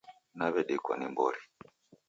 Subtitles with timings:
[0.37, 1.41] Naw'edikwa ni mbori.